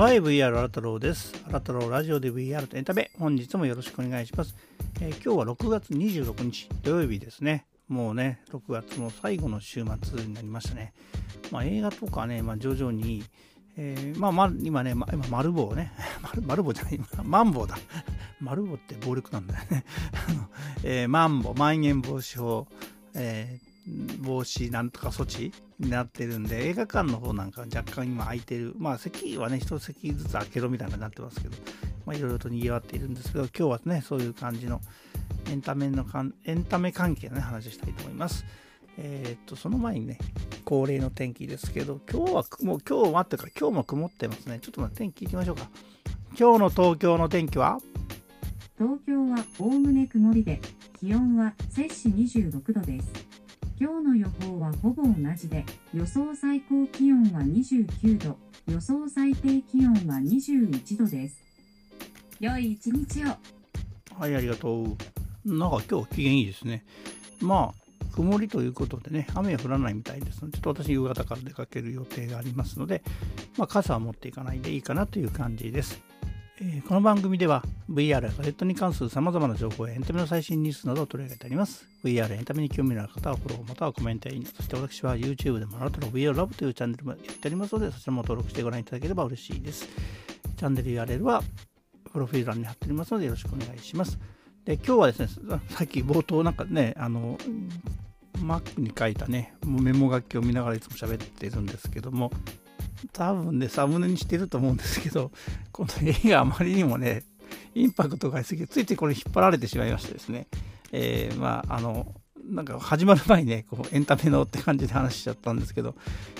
[0.00, 1.34] はい、VR アラ太郎です。
[1.46, 4.56] アラ太郎ラジオで VR とエンタメ、本日もよろしくお願いします。
[4.98, 7.66] えー今日は6月26日土曜日ですね。
[7.86, 10.94] もうね、6月の最後の週末になりましたね。
[11.50, 13.24] まあ、映画とかね、まあ、徐々に、
[13.76, 15.92] えーまあ、ま今ね、ま、今、丸棒ね、
[16.22, 17.76] 丸丸棒じゃない、今 マンボウだ。
[18.40, 19.84] 丸棒って暴力なんだよね。
[20.30, 20.48] あの
[20.82, 22.66] えーマンボウ、まん延防止法、
[23.12, 28.74] えー防止なんとか措置になってるんで、映画館の方なんか若干今空いてる。
[28.78, 31.56] まあ席はね、一席ずつ開けろみたいになってますけど、
[32.06, 34.80] まあいろいろと賑わっているんですけど、今日はね、そういう感じの
[35.50, 38.44] エンタメのかん、エンタメ関係のね、話したいと思います。
[38.98, 40.18] えーっと、その前にね、
[40.64, 44.58] 恒例の天気ですけど、今日は、もう今日はっていうか、今日も曇ってますね。
[44.60, 45.70] ちょっと待って、天気いきましょうか。
[46.38, 47.78] 今日の東京の天気は？
[48.76, 50.60] 東京はおおむね曇りで、
[50.98, 53.19] 気温は摂氏26度です。
[53.82, 58.36] 今日の予報はほぼ同じで、予想最高気温は29度、
[58.70, 61.42] 予想最低気温は21度です。
[62.38, 63.28] 良い一日を。
[64.18, 64.86] はい、ありがとう。
[65.46, 66.84] なんか今日機嫌いいですね。
[67.40, 73.02] まあ、曇りということでね、雨は降らないみたいですので、ちょっと私夕方から出かける予定がありますので、
[73.56, 76.09] まあ、傘は持っていかないでいいかなという感じです。
[76.62, 81.86] えこの番組では VR やガジェットに関する様々な情報やエンタメの最新ニュースなどを取り上げてあります。
[82.04, 84.46] VR エンタメに興味のある方はフォローまたはコメントやいいね。
[84.54, 89.88] そして私は YouTube でもあなたの VR ラブというチャンネルもやっておりますので、そちらも登録してご覧いただければ嬉しいです。
[90.58, 91.42] チャンネル URL は
[92.12, 94.18] プロフィール欄に貼っておりますのでよろしくお願いします。
[94.66, 95.28] で、今日はですね、
[95.70, 97.38] さっき冒頭なんかね、あの、
[98.34, 102.30] Mac に書いたね、メモ書きを見ながらいつも喋ってるんですけども、
[103.12, 105.30] 多分ね、サムネにしてると思うんですけど、
[105.72, 107.24] この映画あまりにもね、
[107.74, 110.46] インパクトがありすぎて、ついついこれ引っ張られてしまいましてですね、
[110.92, 112.14] えーまあ、あの、
[112.50, 115.94] なんか始まる前にね、こうエンタメのって感じで話しちゃったんですけど、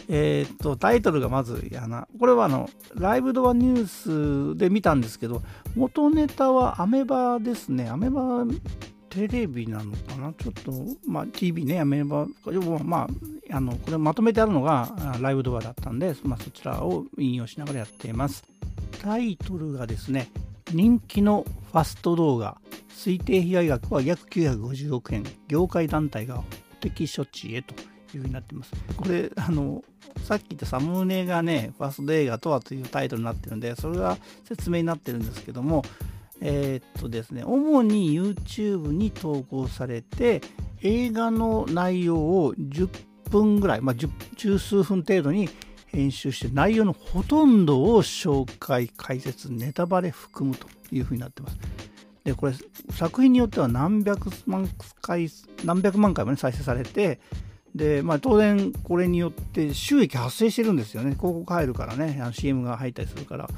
[0.09, 5.43] えーっと、タイトルがまず、やな、これはあの、ライブドアニュースで見たんですけど、
[5.77, 8.45] 元ネタはアメバですね、アメバ
[9.09, 10.33] テレビなのかな？
[10.33, 10.73] ちょっと、
[11.07, 12.27] まあ、TV ね、アメバ、
[12.85, 13.09] まあ、
[13.53, 18.45] あの、これまとめてあるのがライブドアだったんで、まあ、そちらを引用しながらやっています。
[19.03, 20.29] タイトルがですね、
[20.73, 22.59] 人気のファスト動画、
[22.91, 26.45] 推定被害額は約950億円、業界団体が法
[26.81, 27.75] 的処置へと
[28.15, 28.73] いうふうになっています。
[28.97, 29.83] これ、あの、
[30.25, 35.83] さっき言ったサムネがね、ファスト映画とはというタイトルになってるんで、それが説明になってるんですけども、
[36.41, 40.41] えーっとですね、主に YouTube に投稿されて、
[40.83, 42.89] 映画の内容を10
[43.31, 45.49] 分ぐらい、まあ、10十数分程度に
[45.87, 51.59] 編集して、内容のほとんどを紹介、解説、ネタバレ含むというふうになってます。
[52.25, 52.53] で、これ、
[52.93, 54.69] 作品によっては何百万
[55.01, 55.29] 回、
[55.65, 57.21] 何百万回もね、再生されて、
[57.75, 61.11] で、まあ、当然、これによって収益発生してるんですよね。
[61.15, 63.49] 広告入るからね、あの CM が入ったりするから。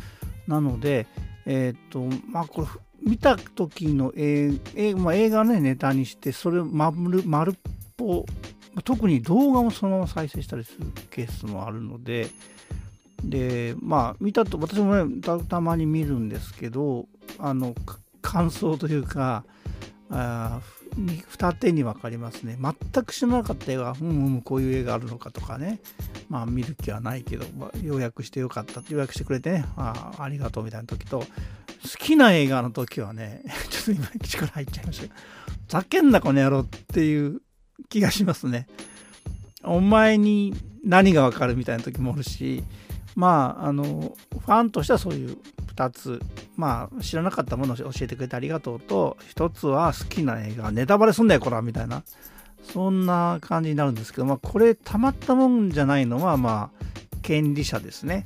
[0.47, 1.07] なので、
[1.47, 2.69] えーと、まあ、これ、
[3.05, 7.55] 見た時の映映,、まあ、映画をね、ネタにして、それを丸丸っ
[7.97, 8.25] ぽ、
[8.85, 12.31] 特に動画もそのまま再生したりするケースもあるので、
[13.23, 17.07] で、まあ、見たと、私もね、たたまに見るんですけど、
[17.39, 17.75] あの、
[18.21, 19.45] 感想というか、
[20.11, 20.61] あ
[20.97, 22.59] 二手に分かりますね。
[22.61, 25.81] 全く知らなかった映画、うんうん、こういう映画あるのかとかね、
[26.29, 31.27] まあ見る気はないけど、まあ、予約してよかった予約してくれてね、あありがとうみたいな時と、好
[31.99, 35.15] きな映画の時はね、 ちょっと今力入っちゃいましたけど、
[35.69, 37.41] ざけんなこの野郎っていう
[37.89, 38.67] 気がしますね。
[39.65, 40.55] お前に
[40.85, 42.65] 何がわかるみたいな時もあるし、
[43.15, 45.37] まあ、あの、ファンとしてはそういう
[45.77, 46.21] 2つ、
[46.57, 52.03] まあ、知らなかったものを教えてくれてありがとうと、1つは好きな映画、ネタバレすんだよ、こら、みたいな、
[52.73, 56.87] そんな感じになるんですけど、まあ、これ、たまったもんじゃないのは、まあ、
[57.23, 58.25] 権利者ですね。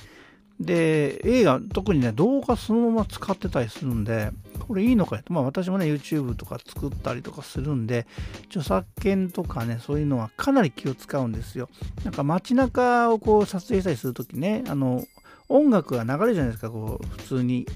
[0.60, 5.32] で、映画、特にね、動画そのまま使ってたりするんで、これいいのかよと。
[5.32, 8.06] まあ私もね、YouTube とか作ったりとかするんで、
[8.48, 11.68] 著作権とかね、そういうのはかなり気を使うんですよ。
[12.04, 15.04] なんか街中をこう撮影したりするときね、あの、
[15.48, 17.66] 音楽が流れるじゃないですか、こう、普通に。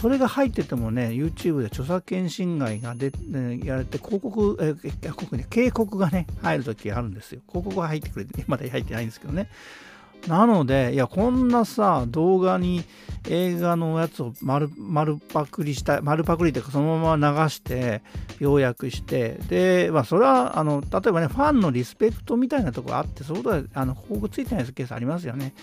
[0.00, 7.40] それが入っててもね、YouTube で著作権侵害がで、ねやれて、広告、え、え広告ね、警告がね、入るときあるんですよ。
[7.48, 9.48] 広告が入ってくれて、まだ入ってないんですけどね。
[10.28, 12.84] なので、いや、こんなさ、動画に
[13.28, 18.02] 映画のやつを丸丸パクリした、丸パクリというか、そのまま流して、
[18.38, 25.54] 要約して、で、まあ、それは、あの、例えばね、ファンのリスペクトみたいなところあって、そういうことで、あの、広告ついてないケースありますよね。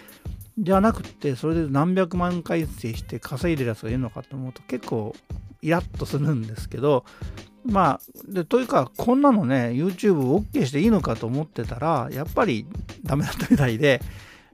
[0.58, 5.16] じゃなくて、それで何百万回生して稼いでるやつがいるのかと思うと、結構、
[5.62, 7.06] イラッとするんですけど、
[7.64, 12.66] まあ、でというか、こんなのね、YouTube OK していいのかと思ってたら、やっぱり
[13.04, 14.02] ダメだったみたいで、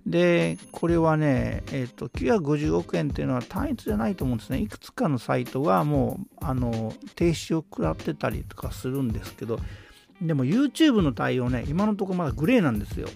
[0.08, 4.60] で、これはね、えっ、と、950億円っていうのは単一じゃないと思うんですね。
[4.60, 9.60] いくつかのサイトがもう、あの、停止を食らってたりとかするんですけど、
[10.22, 13.10] でも YouTube の対応ね、今のところまだグレーなんですよ。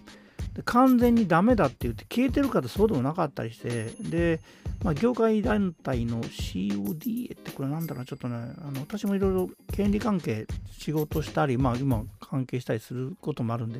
[0.53, 4.41] で完全にダメだって言って消えてるかってそうでもなかったりして、で、
[4.83, 13.79] まあ、業界団体の CODA ってこれなんだろうちょっとね、あの私もいろいろ権利関係仕事したり、まあ今関係したりすることもあるんで、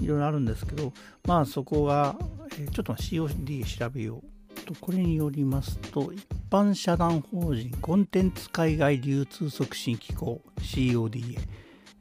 [0.00, 0.92] いろいろあるんですけど、
[1.24, 2.16] まあそこが、
[2.60, 11.38] え、ちょっと CODA 調べようと、これによりますと、一般社団法人コンテンツ海外流通促進機構 CODA、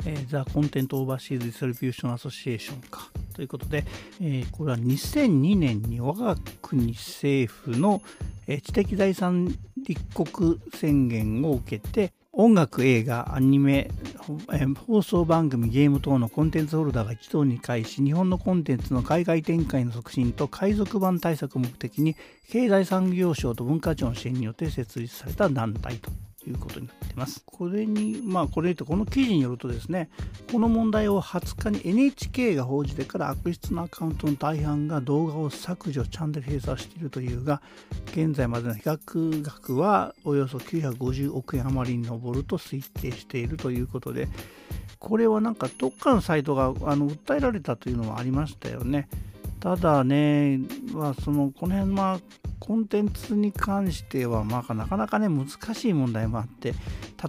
[0.05, 3.09] えー、 The Contents Overseas Distribution Association か。
[3.31, 3.85] ということで、
[4.21, 8.01] えー、これは2002年に我が国政府の、
[8.47, 13.91] えー、知的財産立国宣言を受けて音楽、映画、アニメ、
[14.87, 22.15] 放送番組、ゲーム等のコンテンツホルダーが一堂に会し、日本のコンテンツの海外展開の促進と海賊版対策を目的に、
[22.49, 26.09] 経済産業省と文化庁の支援によって設立された団体と。
[26.49, 27.43] いうことになってます。
[27.45, 30.09] これに、まあ、これとこの記事によるとですね、
[30.51, 37.61] この問題を20日に NHK が報じてから悪質なアカウントの大半が動画を削除、チャンネル閉鎖しているというが、
[38.07, 38.97] 現在までの被害
[39.41, 44.27] 額はおよそ950億円余りに上ると推定しているということで、
[44.99, 49.09] これはなんかどっかのサイトがあの訴えられたというのはありましたよね。
[49.59, 50.59] ただね、
[50.91, 52.19] まあ、そのこの辺、まあ、
[52.61, 56.73] コンテンツに関しては、まあ、なかなかね、難しい問題もあって、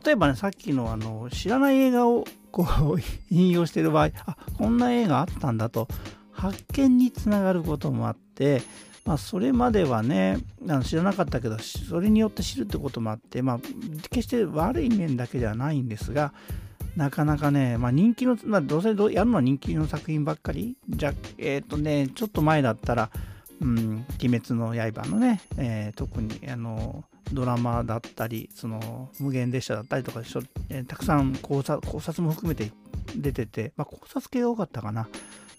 [0.04, 3.00] 例えばね、さっきのあの知らない映画をこう
[3.34, 5.88] 引用している場合、あこんな映画あったんだと、
[6.32, 8.62] 発見につながることもあって、
[9.06, 10.36] まあ、それまではね、
[10.68, 13.60] あの知らなかったけど、それによって知るってこともあって、まあ、
[14.10, 16.34] 決して悪い面だけではないんですが、
[16.94, 18.94] なかなかね、まあ、人気の、まあ、どうせや
[19.24, 20.76] るのは人気の作品ばっかり？
[20.90, 23.10] じゃえっ、ー、とね、ちょっと前だったら、
[23.62, 30.20] うん、鬼滅の刃のね、えー、特にあのドラマだったり、その無限列車だったりとか、
[30.68, 32.72] えー、たくさん考察考察も含めて
[33.16, 35.08] 出てて、まあ、考察系が多かったかな。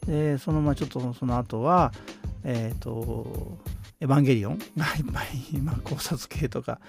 [0.06, 1.94] で、そのままちょっとその後は、
[2.44, 3.58] えっ、ー、と、
[4.02, 6.80] エヴァンゲリオンがいっぱい、 まあ、考察系とか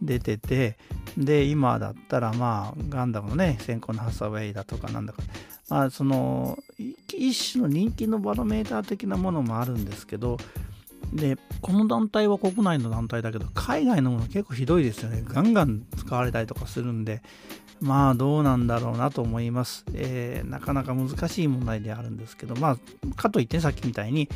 [0.00, 0.78] 出てて、
[1.18, 5.22] で、今だったら、まあ、ガンダムのね、先行のハサウェイだとかなんだか、
[5.70, 6.58] まあ、その、
[7.08, 10.36] 一種の人気のバロメーター的なものもあるんですけど、
[11.12, 15.22] で、この団体は国内の団体だけど、海外のもの結構ひどいですよね。
[15.24, 17.22] ガンガン使われたりとかするんで、
[17.80, 19.84] まあどうなんだろうなと思います。
[19.94, 24.28] えー、なかなか難しい問題であるんですけど、まあ、かといって、さっきみたいに、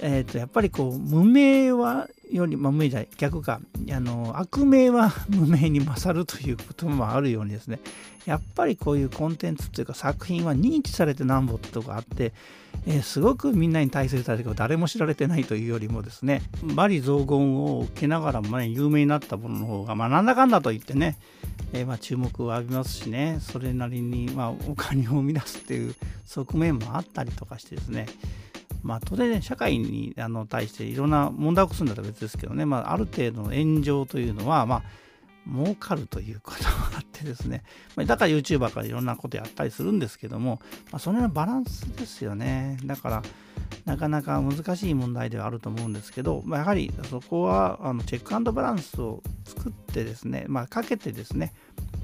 [0.00, 3.60] えー、とやっぱりこう無名はより、まあ、無名じゃない逆か
[3.90, 7.80] あの悪名は無名に勝るということもあるようにですね。
[8.26, 12.34] やっぱりこういうコンテンツというか作品は認知されてなんぼってとこあって、
[12.86, 21.16] えー、すごくみんなに大切だけど誰も知られてないというよりもですね罵詈雑言を受けながらもね有名になったものの方が、まあ、なんだかんだと言ってね、
[21.72, 23.38] えー、まあ注目を浴びますしね。
[23.40, 25.94] それなりに、まあ、お金を生み出すっていう
[26.26, 28.06] 側面もあったりとかしてですね。
[28.82, 34.82] まあ、当然、ね、社会にあの対していろんな問題を起こすんだったら別ですけどね、まあ、ある程度の炎上というのは、まあ、
[35.50, 37.62] 儲かるということもあってですね、
[37.96, 40.60] まあ、だから YouTuber からいろんなことやったりするんですけども、
[40.90, 42.78] まあ、その辺のバランスですよね。
[42.84, 43.22] だから、
[43.84, 51.52] なかなか難しい問題ではあると思うんですけど、まあ、やはりそこはあのチェックバランスを作ってですね、まあ、かけてですね、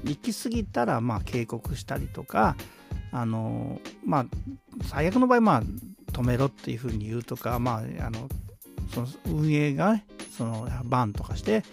[0.03, 2.55] 行き過ぎたらまあ警告したりとか、
[3.11, 4.25] あのまあ、
[4.83, 5.63] 最悪の場合、まあ、
[6.15, 8.29] 止めろっていうふうに言うとか、まあ、あの
[8.93, 10.05] その運営が、ね、
[10.37, 11.63] そのバンとかして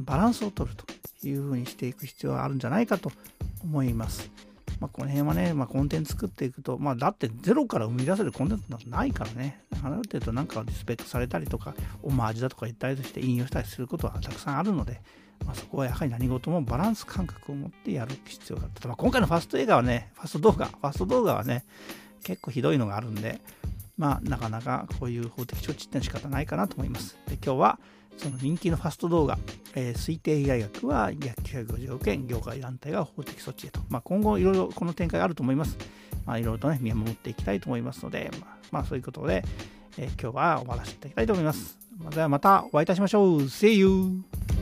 [0.00, 0.86] バランスを取ると
[1.26, 3.12] いうふうにしていく必要があるんじゃないかと
[3.62, 4.30] 思います。
[4.80, 15.00] まあ、この辺はね、まあ、コンテンツ作っていくと、まあ、だってゼロから生み出せるコンテンツなんてないからね、ある程度なんかリスペクトされたりとか、オマージュだとか言ったりとして引用したりすることはたくさんあるので、
[15.44, 18.88] まあ、そこはやはり何事もバランス感覚を持ってやる必要があった。
[18.88, 21.64] まあ、今回のファスト映画はね、ファスト動画、ファスト動画はね、
[22.24, 23.40] 結構ひどいのがあるんで、
[23.96, 27.16] まあ、なかなかこういう法的処置ってのは仕方ないかなと思います。
[27.28, 27.78] で今日は
[28.16, 29.38] その人気のファスト動画、
[29.74, 33.80] えー、推定被害額は約950億円、業界団体が法的措置へと。
[33.88, 35.76] まあ、今後いろいろこの展開があると思います。
[36.24, 39.44] まあ、いろいろとね、見守っていきたいと思いますので、まあ、まあ、そういうことで、
[39.98, 41.78] えー、今日は終わらせていただきたいと思います。
[42.10, 43.42] ではまたお会いいたしましょう。
[43.42, 44.53] See you!